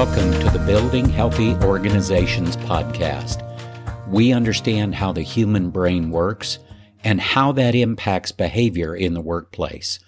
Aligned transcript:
Welcome 0.00 0.32
to 0.32 0.48
the 0.58 0.64
Building 0.64 1.10
Healthy 1.10 1.56
Organizations 1.56 2.56
podcast. 2.56 3.44
We 4.08 4.32
understand 4.32 4.94
how 4.94 5.12
the 5.12 5.20
human 5.20 5.68
brain 5.68 6.10
works 6.10 6.58
and 7.04 7.20
how 7.20 7.52
that 7.52 7.74
impacts 7.74 8.32
behavior 8.32 8.96
in 8.96 9.12
the 9.12 9.20
workplace. 9.20 10.00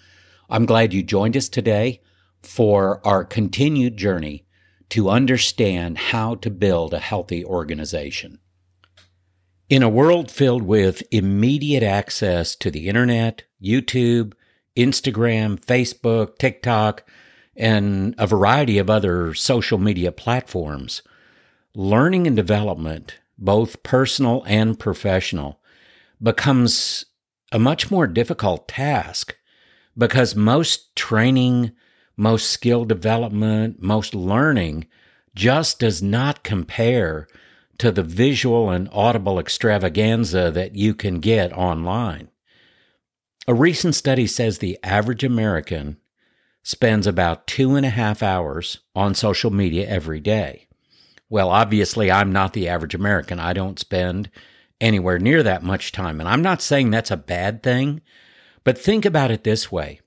I'm 0.49 0.65
glad 0.65 0.93
you 0.93 1.03
joined 1.03 1.37
us 1.37 1.47
today 1.47 2.01
for 2.41 3.05
our 3.05 3.23
continued 3.23 3.95
journey 3.95 4.47
to 4.89 5.11
understand 5.11 5.99
how 5.99 6.33
to 6.35 6.49
build 6.49 6.95
a 6.95 6.99
healthy 6.99 7.45
organization. 7.45 8.39
In 9.69 9.83
a 9.83 9.89
world 9.89 10.31
filled 10.31 10.63
with 10.63 11.03
immediate 11.11 11.83
access 11.83 12.55
to 12.55 12.71
the 12.71 12.89
internet, 12.89 13.43
YouTube, 13.63 14.33
Instagram, 14.75 15.63
Facebook, 15.63 16.39
TikTok, 16.39 17.03
and 17.55 18.15
a 18.17 18.27
variety 18.27 18.77
of 18.77 18.89
other 18.89 19.33
social 19.33 19.77
media 19.77 20.11
platforms, 20.11 21.01
learning 21.75 22.27
and 22.27 22.35
development, 22.35 23.19
both 23.37 23.83
personal 23.83 24.43
and 24.47 24.79
professional, 24.79 25.59
becomes 26.21 27.05
a 27.51 27.59
much 27.59 27.91
more 27.91 28.07
difficult 28.07 28.67
task 28.67 29.35
because 29.97 30.35
most 30.35 30.95
training, 30.95 31.71
most 32.17 32.49
skill 32.49 32.85
development, 32.85 33.81
most 33.81 34.15
learning 34.15 34.87
just 35.35 35.79
does 35.79 36.01
not 36.01 36.43
compare 36.43 37.27
to 37.77 37.91
the 37.91 38.03
visual 38.03 38.69
and 38.69 38.89
audible 38.91 39.39
extravaganza 39.39 40.51
that 40.51 40.75
you 40.75 40.93
can 40.93 41.19
get 41.19 41.51
online. 41.53 42.29
A 43.47 43.53
recent 43.53 43.95
study 43.95 44.25
says 44.25 44.57
the 44.57 44.79
average 44.83 45.23
American 45.23 45.97
spends 46.63 47.05
about 47.05 47.45
two 47.45 47.75
and 47.75 47.85
a 47.85 47.89
half 47.89 48.23
hours 48.23 48.79
on 48.95 49.13
social 49.13 49.51
media 49.51 49.87
every 49.87 50.19
day. 50.19 50.67
Well, 51.29 51.49
obviously, 51.49 52.11
I'm 52.11 52.31
not 52.31 52.53
the 52.53 52.69
average 52.69 52.95
American. 52.95 53.39
I 53.39 53.53
don't 53.53 53.79
spend 53.79 54.29
anywhere 54.79 55.19
near 55.19 55.43
that 55.43 55.63
much 55.63 55.91
time. 55.91 56.19
And 56.19 56.27
I'm 56.27 56.41
not 56.41 56.61
saying 56.61 56.89
that's 56.91 57.11
a 57.11 57.17
bad 57.17 57.63
thing, 57.63 58.01
but 58.63 58.77
think 58.77 59.05
about 59.05 59.31
it 59.31 59.43
this 59.43 59.71
way. 59.71 59.99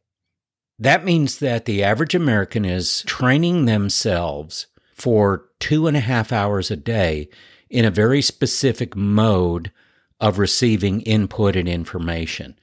That 0.79 1.05
means 1.05 1.39
that 1.39 1.65
the 1.65 1.83
average 1.83 2.15
American 2.15 2.65
is 2.65 3.03
training 3.03 3.65
themselves 3.65 4.67
for 4.93 5.47
two 5.59 5.87
and 5.87 5.97
a 5.97 6.01
half 6.01 6.33
hours 6.33 6.71
a 6.71 6.77
day 6.77 7.29
in 7.71 7.85
a 7.85 7.91
very 7.91 8.23
specific 8.23 8.95
mode 8.95 9.73
of 10.21 10.39
receiving 10.39 11.01
input 11.03 11.57
and 11.57 11.69
information. 11.69 12.59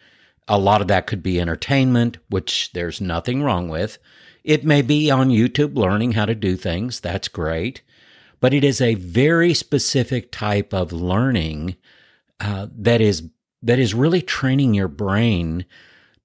A 0.48 0.58
lot 0.58 0.82
of 0.82 0.88
that 0.90 1.08
could 1.08 1.24
be 1.24 1.40
entertainment, 1.40 2.18
which 2.30 2.72
there's 2.74 3.00
nothing 3.00 3.44
wrong 3.44 3.70
with. 3.70 3.98
It 4.44 4.66
may 4.66 4.82
be 4.82 5.10
on 5.10 5.30
YouTube 5.30 5.76
learning 5.76 6.14
how 6.14 6.26
to 6.26 6.36
do 6.36 6.58
things. 6.58 7.00
That's 7.00 7.28
great. 7.28 7.82
But 8.40 8.54
it 8.54 8.64
is 8.64 8.82
a 8.82 8.96
very 8.96 9.54
specific 9.54 10.32
type 10.32 10.74
of 10.74 10.92
learning 10.92 11.78
uh, 12.40 12.68
that 12.78 13.00
is 13.00 13.30
that 13.62 13.80
is 13.80 13.94
really 13.94 14.22
training 14.22 14.74
your 14.74 14.90
brain 14.90 15.66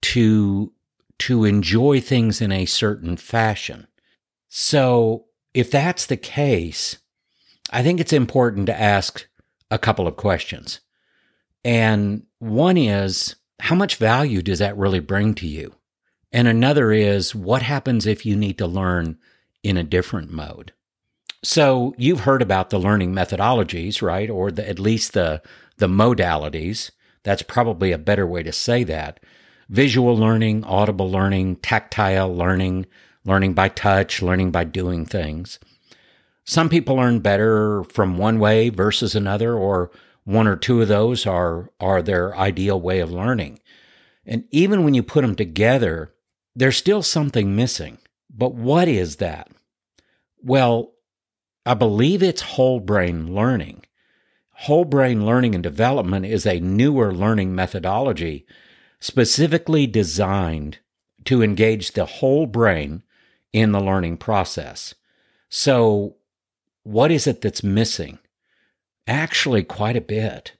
to 0.02 0.72
to 1.18 1.44
enjoy 1.44 2.00
things 2.00 2.40
in 2.40 2.52
a 2.52 2.66
certain 2.66 3.16
fashion. 3.16 3.86
So, 4.48 5.26
if 5.54 5.70
that's 5.70 6.06
the 6.06 6.16
case, 6.16 6.98
I 7.70 7.82
think 7.82 8.00
it's 8.00 8.12
important 8.12 8.66
to 8.66 8.80
ask 8.80 9.28
a 9.70 9.78
couple 9.78 10.06
of 10.06 10.16
questions. 10.16 10.80
And 11.64 12.24
one 12.38 12.76
is 12.76 13.36
how 13.60 13.74
much 13.74 13.96
value 13.96 14.42
does 14.42 14.58
that 14.60 14.76
really 14.76 15.00
bring 15.00 15.34
to 15.34 15.46
you? 15.46 15.74
And 16.32 16.46
another 16.46 16.92
is 16.92 17.34
what 17.34 17.62
happens 17.62 18.06
if 18.06 18.26
you 18.26 18.36
need 18.36 18.58
to 18.58 18.66
learn 18.66 19.18
in 19.62 19.76
a 19.76 19.84
different 19.84 20.30
mode? 20.30 20.72
So 21.42 21.94
you've 21.96 22.20
heard 22.20 22.42
about 22.42 22.70
the 22.70 22.78
learning 22.78 23.14
methodologies, 23.14 24.02
right? 24.02 24.28
Or 24.28 24.50
the, 24.50 24.68
at 24.68 24.78
least 24.78 25.12
the, 25.12 25.42
the 25.78 25.86
modalities. 25.86 26.90
That's 27.22 27.42
probably 27.42 27.92
a 27.92 27.98
better 27.98 28.26
way 28.26 28.42
to 28.42 28.52
say 28.52 28.84
that. 28.84 29.20
Visual 29.68 30.16
learning, 30.16 30.64
audible 30.64 31.10
learning, 31.10 31.56
tactile 31.56 32.34
learning, 32.34 32.86
learning 33.24 33.54
by 33.54 33.68
touch, 33.68 34.22
learning 34.22 34.50
by 34.50 34.64
doing 34.64 35.04
things. 35.04 35.58
Some 36.44 36.68
people 36.68 36.96
learn 36.96 37.20
better 37.20 37.84
from 37.84 38.16
one 38.16 38.38
way 38.38 38.70
versus 38.70 39.14
another, 39.14 39.54
or 39.54 39.90
one 40.28 40.46
or 40.46 40.56
two 40.56 40.82
of 40.82 40.88
those 40.88 41.26
are 41.26 41.70
are 41.80 42.02
their 42.02 42.36
ideal 42.36 42.78
way 42.78 43.00
of 43.00 43.10
learning. 43.10 43.60
And 44.26 44.44
even 44.50 44.84
when 44.84 44.92
you 44.92 45.02
put 45.02 45.22
them 45.22 45.34
together, 45.34 46.12
there's 46.54 46.76
still 46.76 47.02
something 47.02 47.56
missing. 47.56 47.96
But 48.28 48.54
what 48.54 48.88
is 48.88 49.16
that? 49.16 49.48
Well, 50.42 50.92
I 51.64 51.72
believe 51.72 52.22
it's 52.22 52.42
whole 52.42 52.78
brain 52.78 53.34
learning. 53.34 53.86
Whole 54.50 54.84
brain 54.84 55.24
learning 55.24 55.54
and 55.54 55.62
development 55.62 56.26
is 56.26 56.44
a 56.44 56.60
newer 56.60 57.14
learning 57.14 57.54
methodology 57.54 58.46
specifically 59.00 59.86
designed 59.86 60.78
to 61.24 61.42
engage 61.42 61.92
the 61.92 62.04
whole 62.04 62.44
brain 62.44 63.02
in 63.54 63.72
the 63.72 63.80
learning 63.80 64.18
process. 64.18 64.94
So, 65.48 66.16
what 66.82 67.10
is 67.10 67.26
it 67.26 67.40
that's 67.40 67.62
missing? 67.62 68.18
Actually, 69.08 69.62
quite 69.62 69.96
a 69.96 70.02
bit. 70.02 70.52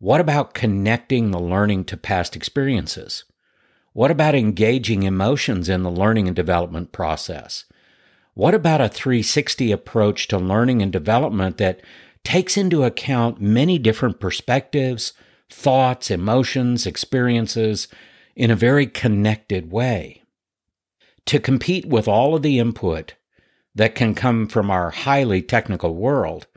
What 0.00 0.20
about 0.20 0.52
connecting 0.52 1.30
the 1.30 1.38
learning 1.38 1.84
to 1.84 1.96
past 1.96 2.34
experiences? 2.34 3.22
What 3.92 4.10
about 4.10 4.34
engaging 4.34 5.04
emotions 5.04 5.68
in 5.68 5.84
the 5.84 5.90
learning 5.90 6.26
and 6.26 6.34
development 6.34 6.90
process? 6.90 7.64
What 8.34 8.52
about 8.52 8.80
a 8.80 8.88
360 8.88 9.70
approach 9.70 10.26
to 10.28 10.38
learning 10.38 10.82
and 10.82 10.90
development 10.90 11.58
that 11.58 11.80
takes 12.24 12.56
into 12.56 12.82
account 12.82 13.40
many 13.40 13.78
different 13.78 14.18
perspectives, 14.18 15.12
thoughts, 15.48 16.10
emotions, 16.10 16.84
experiences 16.84 17.86
in 18.34 18.50
a 18.50 18.56
very 18.56 18.88
connected 18.88 19.70
way? 19.70 20.22
To 21.26 21.38
compete 21.38 21.86
with 21.86 22.08
all 22.08 22.34
of 22.34 22.42
the 22.42 22.58
input 22.58 23.14
that 23.72 23.94
can 23.94 24.16
come 24.16 24.48
from 24.48 24.68
our 24.68 24.90
highly 24.90 25.42
technical 25.42 25.94
world, 25.94 26.48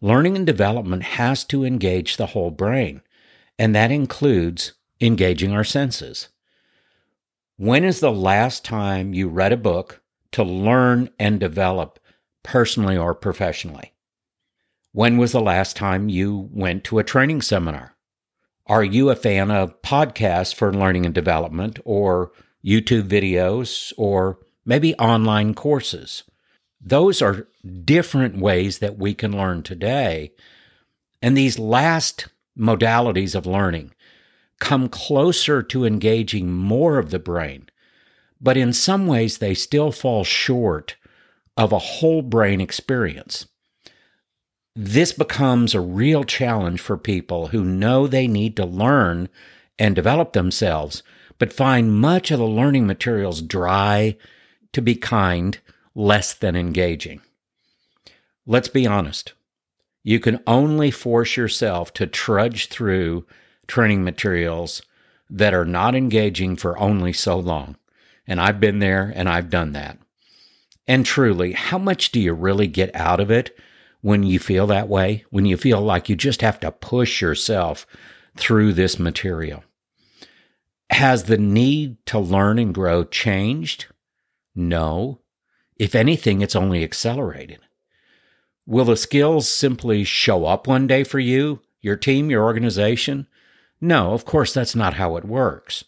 learning 0.00 0.36
and 0.36 0.46
development 0.46 1.02
has 1.02 1.44
to 1.44 1.64
engage 1.64 2.16
the 2.16 2.26
whole 2.26 2.50
brain, 2.50 3.02
and 3.58 3.74
that 3.74 3.90
includes 3.90 4.74
engaging 5.00 5.52
our 5.52 5.64
senses. 5.64 6.28
When 7.56 7.84
is 7.84 8.00
the 8.00 8.12
last 8.12 8.64
time 8.64 9.12
you 9.12 9.28
read 9.28 9.52
a 9.52 9.56
book 9.56 10.00
to 10.32 10.44
learn 10.44 11.10
and 11.18 11.40
develop 11.40 11.98
personally 12.42 12.96
or 12.96 13.14
professionally? 13.14 13.92
When 14.92 15.16
was 15.16 15.32
the 15.32 15.40
last 15.40 15.76
time 15.76 16.08
you 16.08 16.48
went 16.52 16.84
to 16.84 16.98
a 16.98 17.04
training 17.04 17.42
seminar? 17.42 17.96
Are 18.66 18.84
you 18.84 19.10
a 19.10 19.16
fan 19.16 19.50
of 19.50 19.80
podcasts 19.82 20.54
for 20.54 20.72
learning 20.72 21.06
and 21.06 21.14
development 21.14 21.78
or 21.84 22.32
YouTube 22.64 23.08
videos 23.08 23.92
or 23.96 24.38
maybe 24.64 24.94
online 24.96 25.54
courses? 25.54 26.24
Those 26.80 27.20
are 27.20 27.48
different 27.84 28.38
ways 28.38 28.78
that 28.78 28.98
we 28.98 29.14
can 29.14 29.36
learn 29.36 29.62
today. 29.62 30.32
And 31.20 31.36
these 31.36 31.58
last 31.58 32.28
modalities 32.56 33.34
of 33.34 33.46
learning 33.46 33.94
come 34.60 34.88
closer 34.88 35.62
to 35.62 35.84
engaging 35.84 36.52
more 36.52 36.98
of 36.98 37.10
the 37.10 37.18
brain, 37.18 37.68
but 38.40 38.56
in 38.56 38.72
some 38.72 39.06
ways 39.06 39.38
they 39.38 39.54
still 39.54 39.92
fall 39.92 40.24
short 40.24 40.96
of 41.56 41.72
a 41.72 41.78
whole 41.78 42.22
brain 42.22 42.60
experience. 42.60 43.46
This 44.74 45.12
becomes 45.12 45.74
a 45.74 45.80
real 45.80 46.22
challenge 46.22 46.80
for 46.80 46.96
people 46.96 47.48
who 47.48 47.64
know 47.64 48.06
they 48.06 48.28
need 48.28 48.56
to 48.56 48.64
learn 48.64 49.28
and 49.78 49.94
develop 49.96 50.32
themselves, 50.32 51.02
but 51.38 51.52
find 51.52 52.00
much 52.00 52.30
of 52.30 52.38
the 52.38 52.46
learning 52.46 52.86
materials 52.86 53.42
dry, 53.42 54.16
to 54.72 54.82
be 54.82 54.94
kind, 54.94 55.58
less 55.98 56.32
than 56.32 56.54
engaging. 56.54 57.20
Let's 58.46 58.68
be 58.68 58.86
honest. 58.86 59.32
You 60.04 60.20
can 60.20 60.40
only 60.46 60.92
force 60.92 61.36
yourself 61.36 61.92
to 61.94 62.06
trudge 62.06 62.68
through 62.68 63.26
training 63.66 64.04
materials 64.04 64.80
that 65.28 65.52
are 65.52 65.64
not 65.64 65.96
engaging 65.96 66.54
for 66.54 66.78
only 66.78 67.12
so 67.12 67.36
long. 67.36 67.74
And 68.28 68.40
I've 68.40 68.60
been 68.60 68.78
there 68.78 69.12
and 69.16 69.28
I've 69.28 69.50
done 69.50 69.72
that. 69.72 69.98
And 70.86 71.04
truly, 71.04 71.52
how 71.52 71.78
much 71.78 72.12
do 72.12 72.20
you 72.20 72.32
really 72.32 72.68
get 72.68 72.94
out 72.94 73.18
of 73.18 73.32
it 73.32 73.58
when 74.00 74.22
you 74.22 74.38
feel 74.38 74.68
that 74.68 74.88
way? 74.88 75.24
When 75.30 75.46
you 75.46 75.56
feel 75.56 75.80
like 75.80 76.08
you 76.08 76.14
just 76.14 76.42
have 76.42 76.60
to 76.60 76.70
push 76.70 77.20
yourself 77.20 77.88
through 78.36 78.74
this 78.74 79.00
material? 79.00 79.64
Has 80.90 81.24
the 81.24 81.38
need 81.38 81.96
to 82.06 82.20
learn 82.20 82.60
and 82.60 82.72
grow 82.72 83.02
changed? 83.02 83.86
No. 84.54 85.22
If 85.78 85.94
anything, 85.94 86.40
it's 86.40 86.56
only 86.56 86.82
accelerated. 86.82 87.60
Will 88.66 88.84
the 88.84 88.96
skills 88.96 89.48
simply 89.48 90.04
show 90.04 90.44
up 90.44 90.66
one 90.66 90.86
day 90.86 91.04
for 91.04 91.18
you, 91.18 91.60
your 91.80 91.96
team, 91.96 92.30
your 92.30 92.44
organization? 92.44 93.26
No, 93.80 94.12
of 94.12 94.24
course, 94.24 94.52
that's 94.52 94.74
not 94.74 94.94
how 94.94 95.16
it 95.16 95.24
works. 95.24 95.84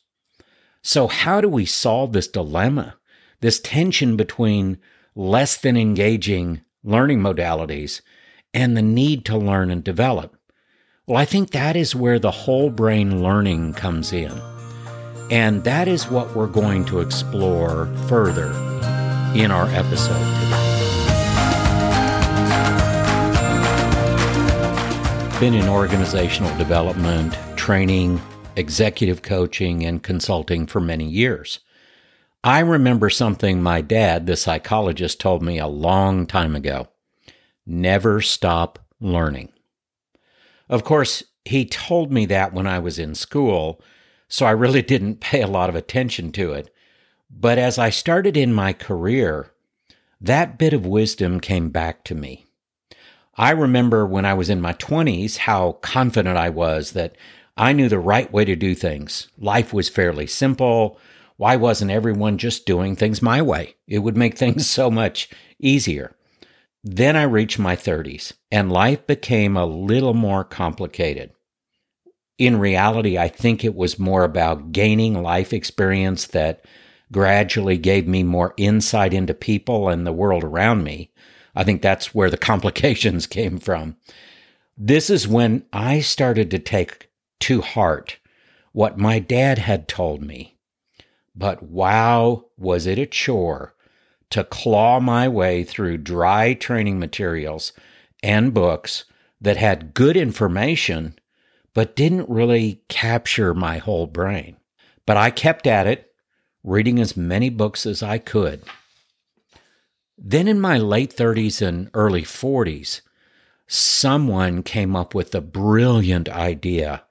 So, 0.82 1.08
how 1.08 1.40
do 1.40 1.48
we 1.48 1.66
solve 1.66 2.12
this 2.12 2.28
dilemma, 2.28 2.96
this 3.40 3.60
tension 3.60 4.16
between 4.16 4.78
less 5.14 5.56
than 5.56 5.76
engaging 5.76 6.62
learning 6.84 7.20
modalities, 7.20 8.00
and 8.54 8.76
the 8.76 8.82
need 8.82 9.24
to 9.26 9.36
learn 9.36 9.70
and 9.70 9.84
develop. 9.84 10.36
Well, 11.06 11.18
I 11.18 11.24
think 11.24 11.50
that 11.50 11.76
is 11.76 11.94
where 11.94 12.18
the 12.18 12.30
whole 12.30 12.70
brain 12.70 13.22
learning 13.22 13.74
comes 13.74 14.12
in. 14.12 14.32
And 15.30 15.62
that 15.64 15.88
is 15.88 16.10
what 16.10 16.34
we're 16.34 16.46
going 16.46 16.84
to 16.86 17.00
explore 17.00 17.86
further 18.08 18.69
in 19.34 19.50
our 19.50 19.66
episode 19.68 20.18
today. 20.40 20.80
Been 25.38 25.54
in 25.54 25.68
organizational 25.68 26.56
development, 26.58 27.36
training, 27.56 28.20
executive 28.56 29.22
coaching, 29.22 29.84
and 29.84 30.02
consulting 30.02 30.66
for 30.66 30.80
many 30.80 31.08
years. 31.08 31.60
I 32.42 32.60
remember 32.60 33.08
something 33.08 33.62
my 33.62 33.80
dad, 33.80 34.26
the 34.26 34.36
psychologist, 34.36 35.20
told 35.20 35.42
me 35.42 35.58
a 35.58 35.66
long 35.66 36.26
time 36.26 36.56
ago 36.56 36.88
never 37.66 38.20
stop 38.20 38.78
learning. 39.00 39.52
Of 40.68 40.82
course, 40.82 41.22
he 41.44 41.64
told 41.64 42.12
me 42.12 42.26
that 42.26 42.52
when 42.52 42.66
I 42.66 42.80
was 42.80 42.98
in 42.98 43.14
school, 43.14 43.80
so 44.28 44.44
I 44.44 44.50
really 44.50 44.82
didn't 44.94 45.20
pay 45.20 45.42
a 45.42 45.46
lot 45.46 45.68
of 45.68 45.76
attention 45.76 46.32
to 46.32 46.52
it. 46.52 46.74
But 47.30 47.58
as 47.58 47.78
I 47.78 47.90
started 47.90 48.36
in 48.36 48.52
my 48.52 48.72
career, 48.72 49.52
that 50.20 50.58
bit 50.58 50.72
of 50.72 50.84
wisdom 50.84 51.40
came 51.40 51.70
back 51.70 52.04
to 52.04 52.14
me. 52.14 52.46
I 53.36 53.52
remember 53.52 54.04
when 54.04 54.26
I 54.26 54.34
was 54.34 54.50
in 54.50 54.60
my 54.60 54.74
20s 54.74 55.38
how 55.38 55.72
confident 55.80 56.36
I 56.36 56.50
was 56.50 56.92
that 56.92 57.16
I 57.56 57.72
knew 57.72 57.88
the 57.88 57.98
right 57.98 58.30
way 58.30 58.44
to 58.44 58.56
do 58.56 58.74
things. 58.74 59.28
Life 59.38 59.72
was 59.72 59.88
fairly 59.88 60.26
simple. 60.26 60.98
Why 61.36 61.56
wasn't 61.56 61.90
everyone 61.90 62.36
just 62.36 62.66
doing 62.66 62.96
things 62.96 63.22
my 63.22 63.40
way? 63.40 63.76
It 63.86 64.00
would 64.00 64.16
make 64.16 64.36
things 64.38 64.68
so 64.68 64.90
much 64.90 65.30
easier. 65.58 66.14
Then 66.82 67.16
I 67.16 67.22
reached 67.22 67.58
my 67.58 67.76
30s 67.76 68.32
and 68.50 68.72
life 68.72 69.06
became 69.06 69.56
a 69.56 69.66
little 69.66 70.14
more 70.14 70.44
complicated. 70.44 71.32
In 72.38 72.58
reality, 72.58 73.18
I 73.18 73.28
think 73.28 73.64
it 73.64 73.74
was 73.74 73.98
more 73.98 74.24
about 74.24 74.72
gaining 74.72 75.22
life 75.22 75.52
experience 75.52 76.26
that 76.28 76.64
gradually 77.12 77.78
gave 77.78 78.06
me 78.06 78.22
more 78.22 78.54
insight 78.56 79.12
into 79.12 79.34
people 79.34 79.88
and 79.88 80.06
the 80.06 80.12
world 80.12 80.44
around 80.44 80.84
me. 80.84 81.10
I 81.54 81.64
think 81.64 81.82
that's 81.82 82.14
where 82.14 82.30
the 82.30 82.36
complications 82.50 83.26
came 83.26 83.58
from. 83.58 83.96
This 84.76 85.10
is 85.10 85.28
when 85.28 85.64
I 85.72 86.00
started 86.00 86.50
to 86.52 86.58
take 86.58 87.10
to 87.40 87.60
heart 87.60 88.18
what 88.72 88.98
my 88.98 89.18
dad 89.18 89.58
had 89.58 89.88
told 89.88 90.22
me 90.22 90.56
but 91.34 91.62
wow, 91.62 92.46
was 92.58 92.86
it 92.86 92.98
a 92.98 93.06
chore 93.06 93.74
to 94.30 94.44
claw 94.44 95.00
my 95.00 95.28
way 95.28 95.64
through 95.64 95.98
dry 95.98 96.54
training 96.54 96.98
materials 96.98 97.72
and 98.22 98.54
books 98.54 99.04
that 99.40 99.56
had 99.56 99.94
good 99.94 100.16
information, 100.16 101.18
but 101.72 101.96
didn't 101.96 102.28
really 102.28 102.82
capture 102.88 103.54
my 103.54 103.78
whole 103.78 104.06
brain. 104.06 104.56
But 105.06 105.16
I 105.16 105.30
kept 105.30 105.66
at 105.66 105.86
it, 105.86 106.09
reading 106.62 106.98
as 106.98 107.16
many 107.16 107.50
books 107.50 107.86
as 107.86 108.02
I 108.02 108.18
could. 108.18 108.62
Then 110.18 110.46
in 110.46 110.60
my 110.60 110.76
late 110.76 111.16
30s 111.16 111.66
and 111.66 111.90
early 111.94 112.22
40s, 112.22 113.00
someone 113.66 114.62
came 114.62 114.94
up 114.94 115.14
with 115.14 115.30
the 115.30 115.40
brilliant 115.40 116.28
idea 116.28 117.04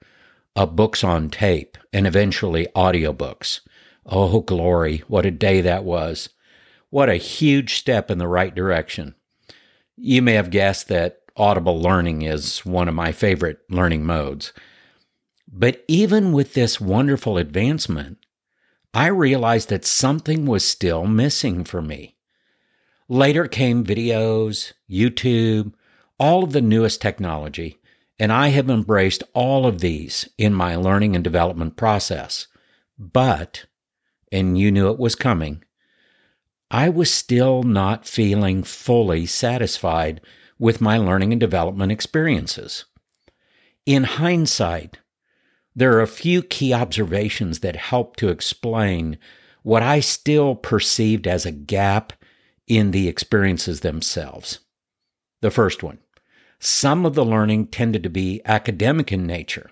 of 0.54 0.76
books 0.76 1.02
on 1.02 1.30
tape 1.30 1.76
and 1.92 2.06
eventually 2.06 2.68
audiobooks. 2.76 3.60
Oh, 4.06 4.40
glory, 4.40 4.98
what 5.08 5.26
a 5.26 5.30
day 5.30 5.60
that 5.60 5.84
was. 5.84 6.28
What 6.90 7.08
a 7.08 7.16
huge 7.16 7.74
step 7.74 8.10
in 8.10 8.18
the 8.18 8.28
right 8.28 8.54
direction. 8.54 9.14
You 9.96 10.22
may 10.22 10.34
have 10.34 10.50
guessed 10.50 10.88
that 10.88 11.20
audible 11.36 11.80
learning 11.80 12.22
is 12.22 12.64
one 12.64 12.88
of 12.88 12.94
my 12.94 13.12
favorite 13.12 13.58
learning 13.68 14.04
modes. 14.04 14.52
But 15.52 15.84
even 15.88 16.32
with 16.32 16.54
this 16.54 16.80
wonderful 16.80 17.38
advancement, 17.38 18.18
I 18.92 19.06
realized 19.06 19.68
that 19.68 19.84
something 19.84 20.46
was 20.46 20.64
still 20.64 21.06
missing 21.06 21.64
for 21.64 21.80
me. 21.80 22.16
Later 23.08 23.46
came 23.46 23.84
videos, 23.84 24.72
YouTube, 24.90 25.72
all 26.18 26.44
of 26.44 26.52
the 26.52 26.60
newest 26.60 27.00
technology, 27.00 27.78
and 28.18 28.32
I 28.32 28.48
have 28.48 28.68
embraced 28.68 29.22
all 29.32 29.66
of 29.66 29.80
these 29.80 30.28
in 30.36 30.52
my 30.52 30.76
learning 30.76 31.14
and 31.14 31.24
development 31.24 31.76
process. 31.76 32.46
But 32.98 33.66
and 34.32 34.58
you 34.58 34.70
knew 34.70 34.90
it 34.90 34.98
was 34.98 35.14
coming, 35.14 35.64
I 36.70 36.88
was 36.88 37.12
still 37.12 37.62
not 37.62 38.06
feeling 38.06 38.62
fully 38.62 39.26
satisfied 39.26 40.20
with 40.58 40.80
my 40.80 40.98
learning 40.98 41.32
and 41.32 41.40
development 41.40 41.90
experiences. 41.90 42.84
In 43.86 44.04
hindsight, 44.04 44.98
there 45.74 45.92
are 45.96 46.02
a 46.02 46.06
few 46.06 46.42
key 46.42 46.72
observations 46.72 47.60
that 47.60 47.76
help 47.76 48.16
to 48.16 48.28
explain 48.28 49.18
what 49.62 49.82
I 49.82 50.00
still 50.00 50.54
perceived 50.54 51.26
as 51.26 51.46
a 51.46 51.52
gap 51.52 52.12
in 52.66 52.90
the 52.90 53.08
experiences 53.08 53.80
themselves. 53.80 54.60
The 55.40 55.50
first 55.50 55.82
one 55.82 55.98
some 56.62 57.06
of 57.06 57.14
the 57.14 57.24
learning 57.24 57.68
tended 57.68 58.02
to 58.02 58.10
be 58.10 58.42
academic 58.44 59.10
in 59.10 59.26
nature, 59.26 59.70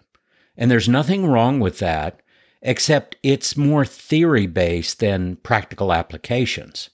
and 0.57 0.71
there's 0.71 0.89
nothing 0.89 1.27
wrong 1.27 1.61
with 1.61 1.79
that 1.81 2.21
except 2.63 3.17
it's 3.23 3.57
more 3.57 3.85
theory 3.85 4.47
based 4.47 4.99
than 4.99 5.37
practical 5.37 5.93
applications. 5.93 6.91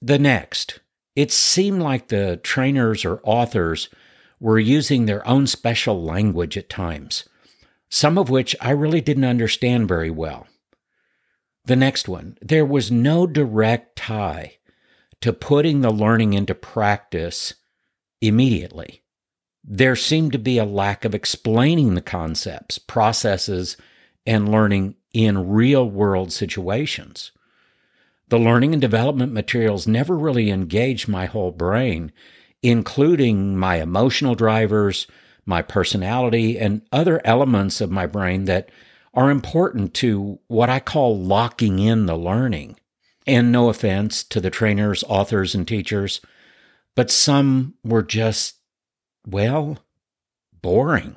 The 0.00 0.18
next, 0.18 0.80
it 1.16 1.32
seemed 1.32 1.82
like 1.82 2.08
the 2.08 2.38
trainers 2.42 3.04
or 3.04 3.20
authors 3.24 3.88
were 4.38 4.58
using 4.58 5.06
their 5.06 5.26
own 5.26 5.46
special 5.46 6.02
language 6.02 6.56
at 6.56 6.68
times, 6.68 7.24
some 7.88 8.18
of 8.18 8.30
which 8.30 8.56
I 8.60 8.70
really 8.70 9.00
didn't 9.00 9.24
understand 9.24 9.88
very 9.88 10.10
well. 10.10 10.46
The 11.66 11.76
next 11.76 12.08
one, 12.08 12.36
there 12.42 12.66
was 12.66 12.90
no 12.90 13.26
direct 13.26 13.96
tie 13.96 14.58
to 15.20 15.32
putting 15.32 15.80
the 15.80 15.90
learning 15.90 16.34
into 16.34 16.54
practice 16.54 17.54
immediately. 18.20 19.02
There 19.62 19.96
seemed 19.96 20.32
to 20.32 20.38
be 20.38 20.58
a 20.58 20.64
lack 20.66 21.06
of 21.06 21.14
explaining 21.14 21.94
the 21.94 22.02
concepts, 22.02 22.76
processes, 22.76 23.78
and 24.26 24.50
learning 24.50 24.96
in 25.14 25.48
real 25.48 25.88
world 25.88 26.32
situations. 26.32 27.32
The 28.28 28.38
learning 28.38 28.74
and 28.74 28.82
development 28.82 29.32
materials 29.32 29.86
never 29.86 30.16
really 30.16 30.50
engaged 30.50 31.08
my 31.08 31.26
whole 31.26 31.52
brain, 31.52 32.12
including 32.62 33.56
my 33.56 33.76
emotional 33.76 34.34
drivers, 34.34 35.06
my 35.46 35.62
personality, 35.62 36.58
and 36.58 36.82
other 36.92 37.20
elements 37.24 37.80
of 37.80 37.90
my 37.90 38.06
brain 38.06 38.44
that 38.46 38.70
are 39.12 39.30
important 39.30 39.94
to 39.94 40.38
what 40.48 40.68
I 40.68 40.80
call 40.80 41.18
locking 41.18 41.78
in 41.78 42.06
the 42.06 42.16
learning. 42.16 42.76
And 43.26 43.50
no 43.50 43.68
offense 43.68 44.22
to 44.24 44.40
the 44.40 44.50
trainers, 44.50 45.02
authors, 45.08 45.54
and 45.54 45.66
teachers, 45.66 46.20
but 46.94 47.10
some 47.10 47.74
were 47.82 48.02
just, 48.02 48.56
well, 49.26 49.78
boring. 50.60 51.16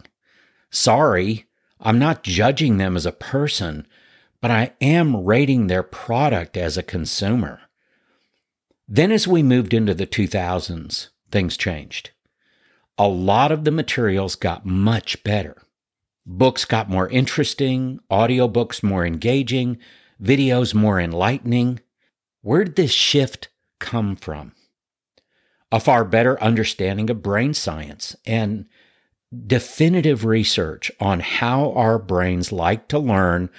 Sorry, 0.69 1.45
I'm 1.79 1.99
not 1.99 2.23
judging 2.23 2.77
them 2.77 2.95
as 2.95 3.05
a 3.05 3.11
person, 3.11 3.87
but 4.41 4.51
I 4.51 4.73
am 4.81 5.25
rating 5.25 5.67
their 5.67 5.83
product 5.83 6.57
as 6.57 6.77
a 6.77 6.83
consumer. 6.83 7.61
Then, 8.87 9.11
as 9.11 9.27
we 9.27 9.43
moved 9.43 9.73
into 9.73 9.93
the 9.93 10.07
2000s, 10.07 11.09
things 11.31 11.57
changed. 11.57 12.11
A 12.97 13.07
lot 13.07 13.51
of 13.51 13.63
the 13.63 13.71
materials 13.71 14.35
got 14.35 14.65
much 14.65 15.23
better. 15.23 15.61
Books 16.25 16.65
got 16.65 16.89
more 16.89 17.07
interesting, 17.09 17.99
audiobooks 18.11 18.81
more 18.83 19.05
engaging, 19.05 19.77
videos 20.21 20.73
more 20.73 20.99
enlightening. 20.99 21.79
Where 22.41 22.63
did 22.63 22.75
this 22.75 22.91
shift 22.91 23.49
come 23.79 24.15
from? 24.15 24.53
A 25.71 25.79
far 25.79 26.03
better 26.03 26.41
understanding 26.41 27.09
of 27.09 27.21
brain 27.21 27.53
science 27.53 28.15
and 28.25 28.65
definitive 29.45 30.25
research 30.25 30.91
on 30.99 31.19
how 31.19 31.71
our 31.73 31.99
brains 31.99 32.51
like 32.51 32.87
to 32.87 32.99
learn, 32.99 33.49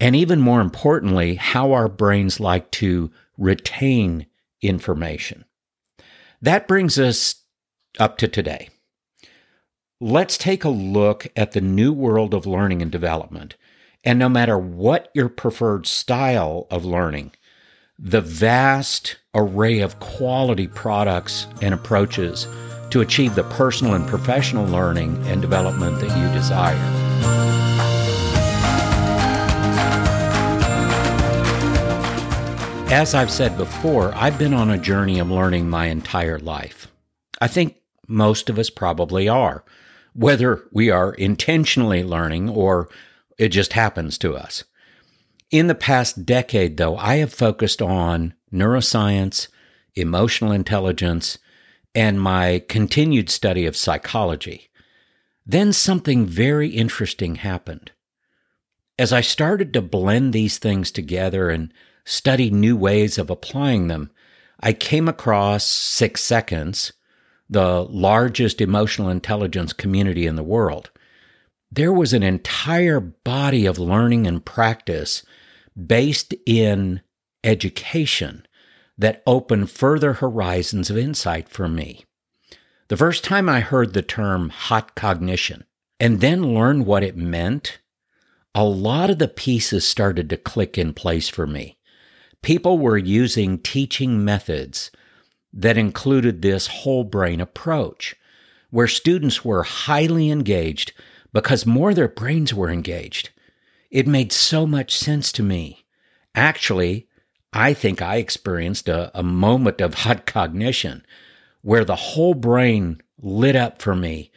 and 0.00 0.16
even 0.16 0.40
more 0.40 0.60
importantly, 0.60 1.34
how 1.34 1.72
our 1.72 1.88
brains 1.88 2.40
like 2.40 2.70
to 2.70 3.10
retain 3.36 4.26
information. 4.62 5.44
That 6.40 6.66
brings 6.66 6.98
us 6.98 7.41
up 7.98 8.18
to 8.18 8.28
today. 8.28 8.68
Let's 10.00 10.36
take 10.36 10.64
a 10.64 10.68
look 10.68 11.28
at 11.36 11.52
the 11.52 11.60
new 11.60 11.92
world 11.92 12.34
of 12.34 12.46
learning 12.46 12.82
and 12.82 12.90
development. 12.90 13.56
And 14.04 14.18
no 14.18 14.28
matter 14.28 14.58
what 14.58 15.10
your 15.14 15.28
preferred 15.28 15.86
style 15.86 16.66
of 16.70 16.84
learning, 16.84 17.32
the 17.98 18.20
vast 18.20 19.18
array 19.34 19.78
of 19.78 20.00
quality 20.00 20.66
products 20.66 21.46
and 21.60 21.72
approaches 21.72 22.48
to 22.90 23.00
achieve 23.00 23.36
the 23.36 23.44
personal 23.44 23.94
and 23.94 24.06
professional 24.08 24.66
learning 24.66 25.16
and 25.28 25.40
development 25.40 26.00
that 26.00 26.18
you 26.18 26.34
desire. 26.34 26.76
As 32.92 33.14
I've 33.14 33.30
said 33.30 33.56
before, 33.56 34.12
I've 34.14 34.38
been 34.38 34.52
on 34.52 34.68
a 34.68 34.76
journey 34.76 35.18
of 35.18 35.30
learning 35.30 35.70
my 35.70 35.86
entire 35.86 36.38
life. 36.38 36.88
I 37.40 37.48
think 37.48 37.76
most 38.12 38.48
of 38.50 38.58
us 38.58 38.70
probably 38.70 39.28
are, 39.28 39.64
whether 40.14 40.68
we 40.70 40.90
are 40.90 41.14
intentionally 41.14 42.04
learning 42.04 42.48
or 42.48 42.88
it 43.38 43.48
just 43.48 43.72
happens 43.72 44.18
to 44.18 44.36
us. 44.36 44.64
In 45.50 45.66
the 45.66 45.74
past 45.74 46.24
decade, 46.24 46.76
though, 46.76 46.96
I 46.96 47.16
have 47.16 47.32
focused 47.32 47.82
on 47.82 48.34
neuroscience, 48.52 49.48
emotional 49.94 50.52
intelligence, 50.52 51.38
and 51.94 52.20
my 52.20 52.62
continued 52.68 53.28
study 53.28 53.66
of 53.66 53.76
psychology. 53.76 54.70
Then 55.44 55.72
something 55.72 56.24
very 56.24 56.68
interesting 56.68 57.36
happened. 57.36 57.90
As 58.98 59.12
I 59.12 59.20
started 59.20 59.72
to 59.74 59.82
blend 59.82 60.32
these 60.32 60.58
things 60.58 60.90
together 60.90 61.50
and 61.50 61.72
study 62.04 62.50
new 62.50 62.76
ways 62.76 63.18
of 63.18 63.30
applying 63.30 63.88
them, 63.88 64.10
I 64.60 64.72
came 64.72 65.08
across 65.08 65.64
Six 65.64 66.22
Seconds, 66.22 66.92
the 67.52 67.84
largest 67.84 68.60
emotional 68.60 69.10
intelligence 69.10 69.72
community 69.72 70.26
in 70.26 70.36
the 70.36 70.42
world. 70.42 70.90
There 71.70 71.92
was 71.92 72.12
an 72.12 72.22
entire 72.22 73.00
body 73.00 73.66
of 73.66 73.78
learning 73.78 74.26
and 74.26 74.44
practice 74.44 75.24
based 75.86 76.34
in 76.46 77.02
education 77.44 78.46
that 78.96 79.22
opened 79.26 79.70
further 79.70 80.14
horizons 80.14 80.90
of 80.90 80.96
insight 80.96 81.48
for 81.48 81.68
me. 81.68 82.04
The 82.88 82.96
first 82.96 83.22
time 83.24 83.48
I 83.48 83.60
heard 83.60 83.92
the 83.92 84.02
term 84.02 84.48
hot 84.48 84.94
cognition 84.94 85.64
and 86.00 86.20
then 86.20 86.54
learned 86.54 86.86
what 86.86 87.02
it 87.02 87.16
meant, 87.16 87.80
a 88.54 88.64
lot 88.64 89.10
of 89.10 89.18
the 89.18 89.28
pieces 89.28 89.86
started 89.86 90.28
to 90.30 90.36
click 90.36 90.76
in 90.76 90.94
place 90.94 91.28
for 91.28 91.46
me. 91.46 91.78
People 92.42 92.78
were 92.78 92.98
using 92.98 93.58
teaching 93.58 94.24
methods 94.24 94.90
that 95.52 95.76
included 95.76 96.42
this 96.42 96.66
whole 96.66 97.04
brain 97.04 97.40
approach, 97.40 98.14
where 98.70 98.88
students 98.88 99.44
were 99.44 99.62
highly 99.62 100.30
engaged 100.30 100.92
because 101.32 101.66
more 101.66 101.94
their 101.94 102.08
brains 102.08 102.54
were 102.54 102.70
engaged. 102.70 103.30
It 103.90 104.06
made 104.06 104.32
so 104.32 104.66
much 104.66 104.96
sense 104.96 105.32
to 105.32 105.42
me. 105.42 105.84
Actually, 106.34 107.08
I 107.52 107.74
think 107.74 108.00
I 108.00 108.16
experienced 108.16 108.88
a, 108.88 109.10
a 109.18 109.22
moment 109.22 109.80
of 109.80 109.94
hot 109.94 110.26
cognition 110.26 111.04
where 111.60 111.84
the 111.84 111.96
whole 111.96 112.34
brain 112.34 113.00
lit 113.20 113.56
up 113.56 113.80
for 113.80 113.94
me 113.94 114.30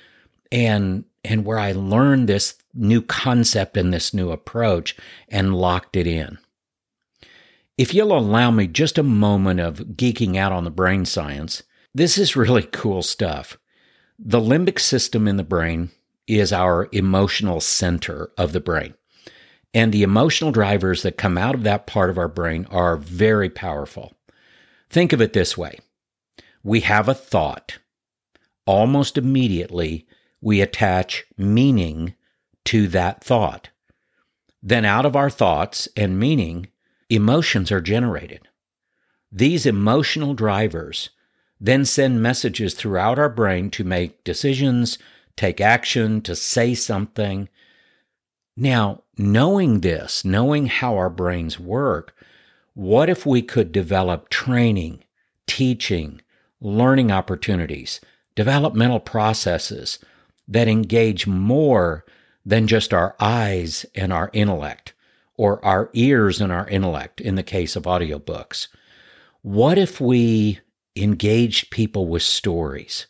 and 0.51 1.05
and 1.24 1.43
where 1.43 1.57
I 1.57 1.72
learned 1.72 2.29
this 2.29 2.55
new 2.75 3.01
concept 3.01 3.77
and 3.77 3.91
this 3.91 4.13
new 4.13 4.29
approach 4.29 4.95
and 5.27 5.55
locked 5.55 5.95
it 5.95 6.05
in. 6.05 6.38
If 7.77 7.94
you'll 7.94 8.17
allow 8.17 8.51
me 8.51 8.67
just 8.67 8.98
a 8.98 9.03
moment 9.03 9.60
of 9.60 9.79
geeking 9.79 10.38
out 10.38 10.53
on 10.53 10.63
the 10.63 10.72
brain 10.72 11.03
science, 11.05 11.63
this 11.94 12.17
is 12.17 12.36
really 12.36 12.63
cool 12.72 13.01
stuff. 13.01 13.58
The 14.17 14.39
limbic 14.39 14.79
system 14.79 15.27
in 15.27 15.36
the 15.36 15.44
brain 15.44 15.91
is 16.25 16.53
our 16.53 16.88
emotional 16.91 17.60
center 17.60 18.32
of 18.38 18.53
the 18.53 18.62
brain. 18.62 18.94
And 19.74 19.91
the 19.91 20.03
emotional 20.03 20.51
drivers 20.51 21.03
that 21.03 21.17
come 21.17 21.38
out 21.38 21.53
of 21.53 21.63
that 21.63 21.86
part 21.86 22.10
of 22.10 22.17
our 22.17 22.29
brain 22.29 22.65
are 22.72 22.96
very 22.96 23.50
powerful. 23.50 24.13
Think 24.89 25.12
of 25.12 25.22
it 25.22 25.34
this 25.34 25.58
way 25.58 25.79
we 26.63 26.79
have 26.79 27.10
a 27.10 27.13
thought. 27.13 27.77
Almost 28.65 29.17
immediately, 29.17 30.08
we 30.41 30.62
attach 30.62 31.25
meaning 31.38 32.15
to 32.65 32.88
that 32.88 33.24
thought. 33.24 33.70
Then, 34.63 34.86
out 34.86 35.05
of 35.05 35.15
our 35.15 35.29
thoughts 35.29 35.88
and 35.96 36.17
meaning, 36.17 36.67
emotions 37.09 37.71
are 37.71 37.81
generated. 37.81 38.47
These 39.31 39.65
emotional 39.65 40.33
drivers 40.33 41.09
then 41.59 41.85
send 41.85 42.21
messages 42.21 42.74
throughout 42.74 43.17
our 43.17 43.29
brain 43.29 43.69
to 43.71 43.83
make 43.83 44.24
decisions, 44.24 44.97
take 45.35 45.62
action, 45.62 46.21
to 46.21 46.35
say 46.35 46.74
something. 46.74 47.50
Now, 48.57 49.03
knowing 49.17 49.81
this, 49.81 50.25
knowing 50.25 50.67
how 50.67 50.95
our 50.95 51.09
brains 51.09 51.59
work, 51.59 52.15
what 52.74 53.09
if 53.09 53.25
we 53.25 53.41
could 53.41 53.71
develop 53.71 54.29
training, 54.29 55.03
teaching, 55.47 56.21
learning 56.59 57.12
opportunities, 57.12 58.01
developmental 58.35 59.00
processes 59.00 60.00
that 60.47 60.67
engage 60.67 61.25
more 61.25 62.05
than 62.45 62.67
just 62.67 62.93
our 62.93 63.15
eyes 63.19 63.85
and 63.95 64.13
our 64.13 64.29
intellect, 64.33 64.93
or 65.38 65.63
our 65.63 65.89
ears 65.94 66.42
and 66.42 66.51
our 66.51 66.68
intellect 66.70 67.20
in 67.22 67.36
the 67.36 67.44
case 67.44 67.75
of 67.75 67.84
audiobooks. 67.84 68.68
What 69.42 69.77
if 69.77 70.00
we 70.01 70.60
engaged 70.96 71.72
people 71.72 72.08
with 72.08 72.24
stories, 72.24 73.08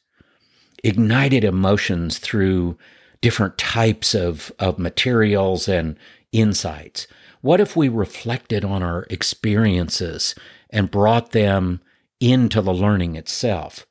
ignited 0.83 1.43
emotions 1.43 2.17
through 2.17 2.77
different 3.21 3.57
types 3.57 4.13
of, 4.13 4.51
of 4.59 4.79
materials 4.79 5.67
and 5.67 5.97
insights? 6.31 7.07
What 7.41 7.59
if 7.59 7.75
we 7.75 7.89
reflected 7.89 8.65
on 8.65 8.81
our 8.81 9.05
experiences 9.09 10.35
and 10.71 10.91
brought 10.91 11.31
them 11.31 11.79
into 12.19 12.61
the 12.61 12.73
learning 12.73 13.15
itself. 13.15 13.85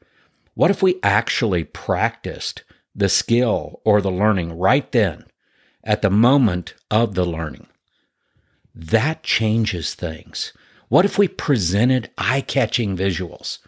What 0.54 0.70
if 0.70 0.82
we 0.82 0.98
actually 1.02 1.64
practiced 1.64 2.64
the 2.94 3.08
skill 3.08 3.80
or 3.84 4.00
the 4.00 4.10
learning 4.10 4.58
right 4.58 4.90
then 4.92 5.24
at 5.82 6.02
the 6.02 6.10
moment 6.10 6.74
of 6.90 7.14
the 7.14 7.24
learning? 7.24 7.66
That 8.74 9.22
changes 9.22 9.94
things. 9.94 10.52
What 10.88 11.04
if 11.04 11.18
we 11.18 11.28
presented 11.28 12.10
eye 12.18 12.40
catching 12.40 12.96
visuals? 12.96 13.58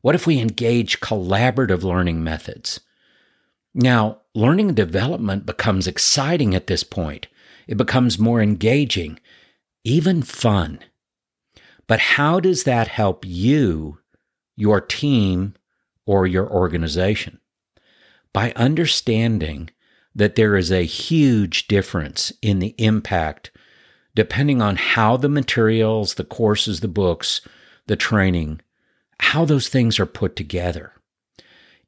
What 0.00 0.14
if 0.14 0.26
we 0.26 0.38
engage 0.38 1.00
collaborative 1.00 1.82
learning 1.82 2.22
methods? 2.24 2.80
Now, 3.74 4.22
learning 4.34 4.68
and 4.68 4.76
development 4.76 5.44
becomes 5.44 5.86
exciting 5.86 6.54
at 6.54 6.66
this 6.66 6.82
point. 6.82 7.26
It 7.66 7.76
becomes 7.76 8.18
more 8.18 8.40
engaging, 8.40 9.18
even 9.84 10.22
fun. 10.22 10.78
But 11.86 12.00
how 12.00 12.40
does 12.40 12.64
that 12.64 12.88
help 12.88 13.24
you, 13.26 13.98
your 14.56 14.80
team, 14.80 15.54
or 16.06 16.26
your 16.26 16.48
organization? 16.50 17.40
By 18.32 18.52
understanding 18.56 19.70
that 20.14 20.36
there 20.36 20.56
is 20.56 20.72
a 20.72 20.84
huge 20.84 21.68
difference 21.68 22.32
in 22.40 22.58
the 22.58 22.74
impact 22.78 23.50
depending 24.16 24.62
on 24.62 24.76
how 24.76 25.16
the 25.18 25.28
materials, 25.28 26.14
the 26.14 26.24
courses, 26.24 26.80
the 26.80 26.88
books, 26.88 27.42
the 27.86 27.96
training, 27.96 28.60
how 29.20 29.44
those 29.44 29.68
things 29.68 30.00
are 30.00 30.06
put 30.06 30.34
together. 30.34 30.94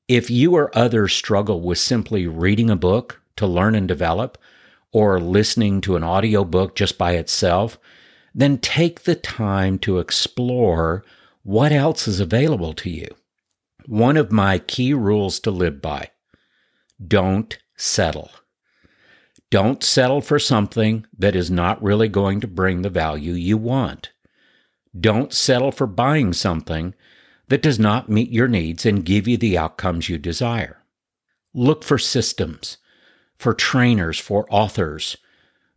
If 0.07 0.31
you 0.31 0.55
or 0.55 0.71
others 0.77 1.15
struggle 1.15 1.63
with 1.63 1.79
simply 1.79 2.27
reading 2.27 2.69
a 2.69 2.77
book 2.77 3.23
to 3.37 3.47
learn 3.47 3.75
and 3.75 3.89
develop, 3.89 4.37
or 4.93 5.21
listening 5.21 5.81
to 5.83 5.97
an 5.97 6.05
audiobook 6.05 6.75
just 6.75 6.99
by 6.99 7.13
itself, 7.13 7.79
then 8.35 8.59
take 8.59 9.03
the 9.03 9.15
time 9.15 9.79
to 9.79 9.99
explore 9.99 11.05
what 11.43 11.73
else 11.73 12.07
is 12.07 12.21
available 12.21 12.75
to 12.75 12.91
you. 12.91 13.09
One 13.87 14.19
of 14.19 14.31
my 14.31 14.59
key 14.59 14.93
rules 14.93 15.41
to 15.41 15.51
live 15.51 15.81
by 15.81 16.11
don't 17.07 17.59
settle. 17.77 18.31
Don't 19.51 19.83
settle 19.83 20.21
for 20.21 20.39
something 20.39 21.07
that 21.17 21.35
is 21.35 21.51
not 21.51 21.83
really 21.83 22.09
going 22.09 22.41
to 22.41 22.47
bring 22.47 22.83
the 22.83 22.91
value 22.91 23.33
you 23.33 23.57
want. 23.57 24.11
Don't 24.99 25.33
settle 25.33 25.73
for 25.73 25.87
buying 25.87 26.33
something 26.33 26.95
that 27.49 27.63
does 27.63 27.79
not 27.79 28.11
meet 28.11 28.31
your 28.31 28.49
needs 28.49 28.85
and 28.85 29.05
give 29.05 29.27
you 29.27 29.39
the 29.39 29.57
outcomes 29.57 30.09
you 30.09 30.19
desire. 30.19 30.83
Look 31.55 31.83
for 31.83 31.99
systems, 31.99 32.77
for 33.39 33.55
trainers, 33.55 34.19
for 34.19 34.47
authors 34.51 35.17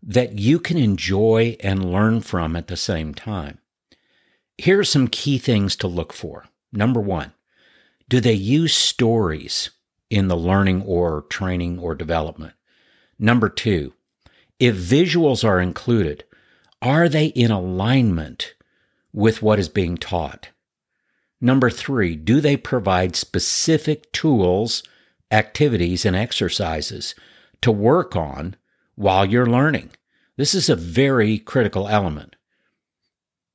that 0.04 0.38
you 0.38 0.60
can 0.60 0.78
enjoy 0.78 1.56
and 1.62 1.92
learn 1.92 2.22
from 2.22 2.56
at 2.58 2.68
the 2.68 2.78
same 2.78 3.14
time. 3.14 3.60
Here 4.58 4.80
are 4.80 4.84
some 4.84 5.08
key 5.08 5.38
things 5.38 5.78
to 5.78 5.88
look 5.88 6.12
for. 6.12 6.46
Number 6.74 7.00
one, 7.00 7.34
do 8.10 8.20
they 8.20 8.34
use 8.34 8.76
stories 8.76 9.70
in 10.10 10.28
the 10.28 10.36
learning 10.36 10.82
or 10.82 11.22
training 11.30 11.80
or 11.80 11.96
development? 11.96 12.54
Number 13.22 13.48
two, 13.48 13.94
if 14.60 14.76
visuals 14.76 15.48
are 15.48 15.62
included, 15.62 16.26
are 16.82 17.08
they 17.08 17.28
in 17.28 17.52
alignment 17.52 18.56
with 19.14 19.42
what 19.42 19.60
is 19.60 19.70
being 19.70 19.96
taught? 19.96 20.50
Number 21.40 21.70
three, 21.70 22.16
do 22.16 22.42
they 22.42 22.58
provide 22.58 23.16
specific 23.16 24.12
tools, 24.12 24.84
activities, 25.32 26.04
and 26.04 26.16
exercises 26.16 27.16
to 27.62 27.72
work 27.72 28.16
on 28.16 28.56
while 28.96 29.26
you're 29.26 29.46
learning. 29.46 29.92
This 30.36 30.54
is 30.54 30.70
a 30.70 30.76
very 30.76 31.38
critical 31.38 31.88
element. 31.88 32.36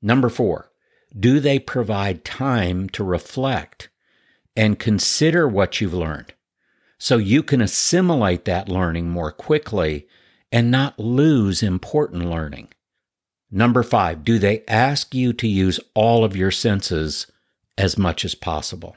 Number 0.00 0.28
four, 0.28 0.70
do 1.18 1.40
they 1.40 1.58
provide 1.58 2.24
time 2.24 2.88
to 2.90 3.04
reflect 3.04 3.88
and 4.54 4.78
consider 4.78 5.48
what 5.48 5.80
you've 5.80 5.94
learned 5.94 6.32
so 6.98 7.18
you 7.18 7.42
can 7.42 7.60
assimilate 7.60 8.44
that 8.44 8.68
learning 8.68 9.08
more 9.08 9.32
quickly 9.32 10.06
and 10.50 10.70
not 10.70 10.98
lose 10.98 11.62
important 11.62 12.30
learning? 12.30 12.68
Number 13.50 13.82
five, 13.82 14.24
do 14.24 14.38
they 14.38 14.64
ask 14.66 15.14
you 15.14 15.32
to 15.34 15.46
use 15.46 15.78
all 15.94 16.24
of 16.24 16.36
your 16.36 16.50
senses 16.50 17.26
as 17.78 17.96
much 17.96 18.24
as 18.24 18.34
possible? 18.34 18.96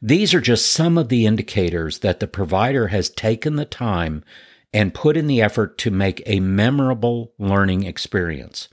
These 0.00 0.34
are 0.34 0.40
just 0.40 0.70
some 0.70 0.98
of 0.98 1.08
the 1.08 1.26
indicators 1.26 2.00
that 2.00 2.18
the 2.18 2.26
provider 2.26 2.88
has 2.88 3.08
taken 3.08 3.56
the 3.56 3.64
time 3.64 4.24
and 4.72 4.94
put 4.94 5.16
in 5.16 5.28
the 5.28 5.40
effort 5.40 5.78
to 5.78 5.90
make 5.90 6.22
a 6.26 6.40
memorable 6.40 7.32
learning 7.38 7.84
experience. 7.84 8.68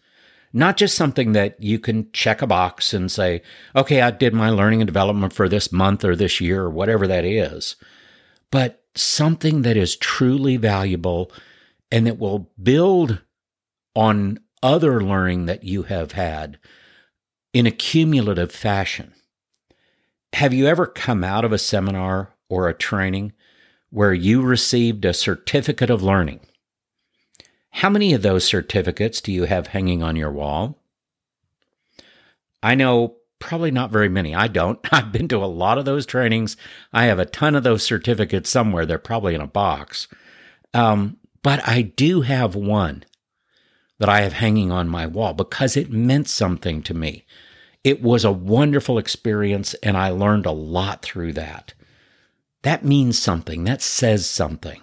Not 0.51 0.77
just 0.77 0.95
something 0.95 1.33
that 1.33 1.61
you 1.61 1.77
can 1.77 2.11
check 2.11 2.41
a 2.41 2.47
box 2.47 2.93
and 2.93 3.11
say, 3.11 3.43
okay, 3.75 4.01
I 4.01 4.11
did 4.11 4.33
my 4.33 4.49
learning 4.49 4.81
and 4.81 4.87
development 4.87 5.33
for 5.33 5.47
this 5.47 5.71
month 5.71 6.03
or 6.03 6.15
this 6.15 6.41
year 6.41 6.63
or 6.63 6.69
whatever 6.69 7.05
that 7.07 7.23
is, 7.23 7.75
but 8.51 8.83
something 8.95 9.61
that 9.61 9.77
is 9.77 9.95
truly 9.95 10.57
valuable 10.57 11.31
and 11.91 12.07
that 12.07 12.17
will 12.17 12.49
build 12.61 13.21
on 13.95 14.39
other 14.63 15.01
learning 15.01 15.45
that 15.45 15.63
you 15.63 15.83
have 15.83 16.13
had 16.13 16.57
in 17.53 17.65
a 17.65 17.71
cumulative 17.71 18.51
fashion. 18.51 19.13
Have 20.33 20.53
you 20.53 20.67
ever 20.67 20.85
come 20.85 21.23
out 21.23 21.45
of 21.45 21.51
a 21.51 21.57
seminar 21.57 22.33
or 22.49 22.67
a 22.67 22.73
training 22.73 23.33
where 23.89 24.13
you 24.13 24.41
received 24.41 25.05
a 25.05 25.13
certificate 25.13 25.89
of 25.89 26.03
learning? 26.03 26.41
How 27.71 27.89
many 27.89 28.13
of 28.13 28.21
those 28.21 28.43
certificates 28.43 29.21
do 29.21 29.31
you 29.31 29.43
have 29.43 29.67
hanging 29.67 30.03
on 30.03 30.15
your 30.15 30.31
wall? 30.31 30.79
I 32.61 32.75
know 32.75 33.15
probably 33.39 33.71
not 33.71 33.91
very 33.91 34.09
many. 34.09 34.35
I 34.35 34.47
don't. 34.47 34.79
I've 34.91 35.11
been 35.11 35.27
to 35.29 35.37
a 35.37 35.45
lot 35.45 35.77
of 35.77 35.85
those 35.85 36.05
trainings. 36.05 36.57
I 36.93 37.05
have 37.05 37.19
a 37.19 37.25
ton 37.25 37.55
of 37.55 37.63
those 37.63 37.83
certificates 37.83 38.49
somewhere. 38.49 38.85
They're 38.85 38.99
probably 38.99 39.35
in 39.35 39.41
a 39.41 39.47
box. 39.47 40.07
Um, 40.73 41.17
but 41.41 41.65
I 41.67 41.81
do 41.81 42.21
have 42.21 42.53
one 42.55 43.05
that 43.97 44.09
I 44.09 44.21
have 44.21 44.33
hanging 44.33 44.71
on 44.71 44.87
my 44.87 45.07
wall 45.07 45.33
because 45.33 45.75
it 45.75 45.91
meant 45.91 46.27
something 46.27 46.81
to 46.83 46.93
me. 46.93 47.25
It 47.83 48.01
was 48.01 48.25
a 48.25 48.31
wonderful 48.31 48.97
experience, 48.97 49.73
and 49.75 49.95
I 49.97 50.09
learned 50.09 50.45
a 50.45 50.51
lot 50.51 51.01
through 51.01 51.33
that. 51.33 51.73
That 52.63 52.83
means 52.83 53.17
something, 53.17 53.63
that 53.63 53.81
says 53.81 54.29
something. 54.29 54.81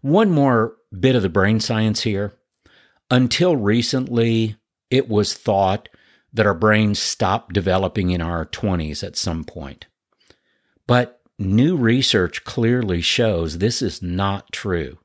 One 0.00 0.30
more 0.30 0.76
bit 0.96 1.14
of 1.14 1.22
the 1.22 1.28
brain 1.28 1.60
science 1.60 2.02
here. 2.02 2.34
Until 3.10 3.56
recently, 3.56 4.56
it 4.90 5.08
was 5.08 5.34
thought 5.34 5.88
that 6.32 6.46
our 6.46 6.54
brains 6.54 6.98
stop 6.98 7.52
developing 7.52 8.10
in 8.10 8.20
our 8.20 8.44
20s 8.46 9.02
at 9.02 9.16
some 9.16 9.44
point. 9.44 9.86
But 10.86 11.20
new 11.38 11.76
research 11.76 12.44
clearly 12.44 13.00
shows 13.00 13.58
this 13.58 13.80
is 13.82 14.02
not 14.02 14.52
true. 14.52 14.98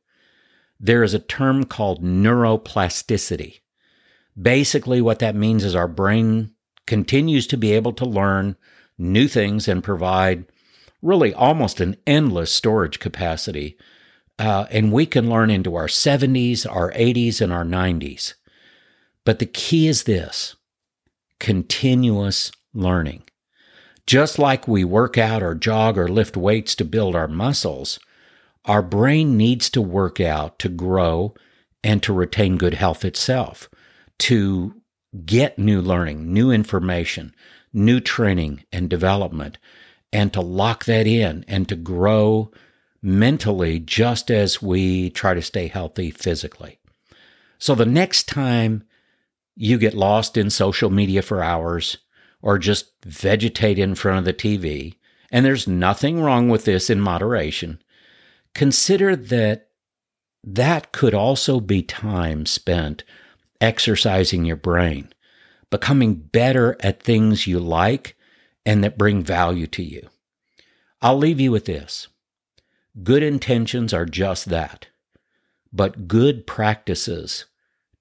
There 0.80 1.04
is 1.04 1.14
a 1.14 1.20
term 1.20 1.64
called 1.64 2.04
neuroplasticity. 2.04 3.62
Basically, 4.40 5.02
what 5.02 5.20
that 5.20 5.36
means 5.36 5.64
is 5.64 5.76
our 5.76 5.88
brain 5.88 6.52
continues 6.88 7.48
to 7.48 7.58
be 7.58 7.72
able 7.72 7.94
to 7.94 8.06
learn 8.06 8.58
new 8.98 9.28
things 9.28 9.68
and 9.68 9.84
provide 9.84 10.46
really 11.02 11.34
almost 11.34 11.80
an 11.80 11.96
endless 12.08 12.52
storage 12.52 13.00
capacity. 13.00 13.78
Uh, 14.40 14.66
and 14.72 14.92
we 14.92 15.06
can 15.06 15.30
learn 15.30 15.50
into 15.50 15.76
our 15.76 15.88
70s, 15.88 16.66
our 16.70 16.92
80s, 16.94 17.40
and 17.40 17.54
our 17.54 17.64
90s. 17.64 18.34
But 19.26 19.40
the 19.40 19.46
key 19.46 19.88
is 19.88 20.04
this 20.04 20.56
continuous 21.40 22.52
learning. 22.74 23.24
Just 24.06 24.38
like 24.38 24.68
we 24.68 24.84
work 24.84 25.18
out 25.18 25.42
or 25.42 25.56
jog 25.56 25.98
or 25.98 26.08
lift 26.08 26.36
weights 26.36 26.76
to 26.76 26.86
build 26.86 27.16
our 27.16 27.28
muscles, 27.28 28.00
our 28.66 28.82
brain 28.82 29.38
needs 29.38 29.70
to 29.72 29.82
work 29.82 30.20
out 30.20 30.60
to 30.60 30.70
grow 30.70 31.34
and 31.84 32.02
to 32.04 32.14
retain 32.14 32.58
good 32.58 32.74
health 32.74 33.06
itself, 33.06 33.70
to 34.20 34.74
get 35.26 35.60
new 35.60 35.82
learning, 35.82 36.34
new 36.34 36.52
information, 36.52 37.34
new 37.74 38.00
training 38.00 38.64
and 38.72 38.90
development, 38.90 39.58
and 40.12 40.32
to 40.34 40.42
lock 40.42 40.86
that 40.86 41.08
in 41.08 41.44
and 41.48 41.68
to 41.70 41.76
grow 41.76 42.52
mentally 43.04 43.80
just 43.80 44.32
as 44.32 44.62
we 44.62 45.10
try 45.10 45.34
to 45.34 45.42
stay 45.42 45.68
healthy 45.68 46.10
physically. 46.10 46.80
So 47.60 47.76
the 47.76 47.86
next 47.86 48.28
time 48.28 48.84
you 49.56 49.78
get 49.78 49.94
lost 49.94 50.38
in 50.38 50.50
social 50.50 50.90
media 50.90 51.22
for 51.22 51.44
hours 51.44 51.98
or 52.42 52.58
just 52.58 52.92
vegetate 53.06 53.78
in 53.78 53.96
front 53.96 54.20
of 54.20 54.26
the 54.26 54.34
TV, 54.34 54.96
and 55.32 55.46
there's 55.46 55.68
nothing 55.68 56.22
wrong 56.22 56.50
with 56.50 56.66
this 56.66 56.90
in 56.90 57.02
moderation, 57.02 57.82
consider 58.54 59.16
that 59.16 59.68
that 60.44 60.92
could 60.92 61.14
also 61.14 61.60
be 61.60 61.82
time 61.82 62.46
spent 62.46 63.04
exercising 63.62 64.46
your 64.46 64.58
brain, 64.58 65.10
becoming 65.70 66.16
better 66.16 66.76
at 66.82 67.02
things 67.02 67.48
you 67.48 67.60
like 67.60 68.16
and 68.66 68.84
that 68.84 68.98
bring 68.98 69.24
value 69.24 69.68
to 69.68 69.84
you. 69.84 70.10
I'll 71.02 71.18
leave 71.18 71.40
you 71.40 71.52
with 71.52 71.66
this. 71.66 72.08
Good 73.02 73.24
intentions 73.24 73.92
are 73.92 74.06
just 74.06 74.50
that, 74.50 74.88
but 75.72 76.08
good 76.08 76.46
practices 76.46 77.46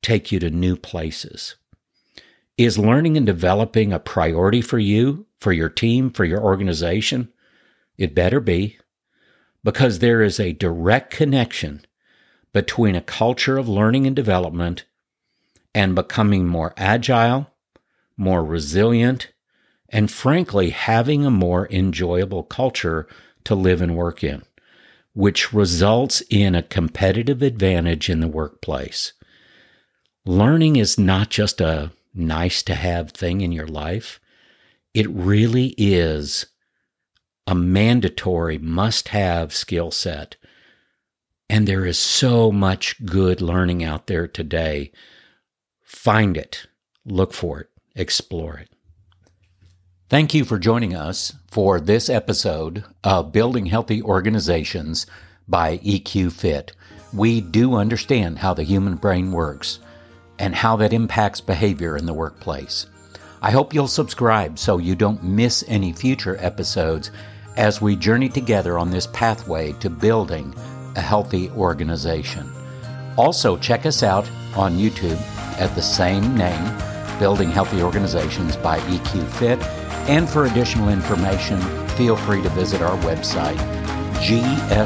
take 0.03 0.31
you 0.31 0.39
to 0.41 0.51
new 0.51 0.77
places. 0.77 1.57
Is 2.59 2.79
learning 2.79 3.17
and 3.17 3.25
developing 3.25 3.93
a 3.93 3.99
priority 3.99 4.61
for 4.61 4.79
you, 4.79 5.27
for 5.41 5.53
your 5.53 5.71
team, 5.71 6.11
for 6.11 6.27
your 6.27 6.43
organization? 6.43 7.33
It 7.97 8.15
better 8.15 8.39
be, 8.39 8.79
because 9.65 9.99
there 9.99 10.23
is 10.23 10.39
a 10.39 10.53
direct 10.53 11.11
connection 11.11 11.87
between 12.53 12.95
a 12.95 13.01
culture 13.01 13.57
of 13.57 13.69
learning 13.69 14.07
and 14.07 14.15
development 14.15 14.85
and 15.75 15.95
becoming 15.95 16.47
more 16.47 16.75
agile, 16.77 17.51
more 18.19 18.45
resilient, 18.45 19.33
and 19.89 20.11
frankly, 20.11 20.71
having 20.71 21.25
a 21.25 21.31
more 21.31 21.67
enjoyable 21.71 22.43
culture 22.43 23.07
to 23.45 23.55
live 23.55 23.81
and 23.81 23.97
work 23.97 24.23
in, 24.23 24.43
which 25.15 25.53
results 25.53 26.23
in 26.31 26.55
a 26.55 26.63
competitive 26.63 27.43
advantage 27.43 28.09
in 28.09 28.21
the 28.21 28.29
workplace. 28.29 29.13
Learning 30.25 30.77
is 30.77 30.99
not 30.99 31.29
just 31.31 31.61
a 31.61 31.93
nice 32.15 32.63
to 32.63 32.75
have 32.75 33.11
thing 33.11 33.41
in 33.41 33.53
your 33.53 33.67
life. 33.67 34.21
It 34.95 35.09
really 35.11 35.75
is 35.77 36.47
a 37.47 37.55
mandatory 37.55 38.59
must 38.59 39.09
have 39.09 39.55
skill 39.55 39.91
set. 39.91 40.37
And 41.49 41.67
there 41.67 41.85
is 41.85 41.99
so 41.99 42.51
much 42.51 43.05
good 43.05 43.41
learning 43.43 43.85
out 43.85 44.07
there 44.07 44.27
today. 44.27 44.93
Find 45.83 46.37
it, 46.37 46.67
look 47.05 47.35
for 47.35 47.61
it, 47.61 47.71
explore 47.95 48.57
it. 48.59 48.72
Thank 50.13 50.35
you 50.35 50.45
for 50.45 50.59
joining 50.59 50.95
us 50.95 51.33
for 51.51 51.81
this 51.81 52.11
episode 52.11 52.85
of 53.03 53.33
Building 53.33 53.65
Healthy 53.65 54.03
Organizations 54.03 55.07
by 55.49 55.79
EQ 55.79 56.33
Fit. 56.33 56.73
We 57.15 57.41
do 57.41 57.77
understand 57.77 58.39
how 58.39 58.53
the 58.53 58.63
human 58.63 58.97
brain 58.97 59.33
works 59.33 59.79
and 60.39 60.55
how 60.55 60.77
that 60.77 60.93
impacts 60.93 61.41
behavior 61.41 61.97
in 61.97 62.05
the 62.05 62.13
workplace. 62.13 62.89
I 63.41 63.53
hope 63.53 63.73
you'll 63.73 63.89
subscribe 63.89 64.59
so 64.59 64.77
you 64.77 64.95
don't 64.95 65.25
miss 65.25 65.65
any 65.67 65.95
future 65.95 66.37
episodes 66.41 67.11
as 67.57 67.81
we 67.81 67.97
journey 67.97 68.29
together 68.29 68.79
on 68.79 68.91
this 68.91 69.07
pathway 69.15 69.73
to 69.81 69.89
building 69.89 70.55
a 70.95 71.01
healthy 71.01 71.49
organization. 71.53 72.53
Also, 73.17 73.57
check 73.57 73.87
us 73.87 74.03
out 74.03 74.31
on 74.57 74.77
YouTube 74.77 75.19
at 75.59 75.75
the 75.75 75.81
same 75.81 76.37
name, 76.37 77.19
Building 77.19 77.51
Healthy 77.51 77.81
Organizations 77.81 78.59
by 78.59 78.79
EQ 78.81 79.27
Fit. 79.39 79.82
And 80.09 80.29
for 80.29 80.47
additional 80.47 80.89
information, 80.89 81.61
feel 81.91 82.17
free 82.17 82.43
to 82.43 82.49
visit 82.51 82.83
our 82.83 82.97
website, 82.99 83.57
gscfit.com. 84.19 84.83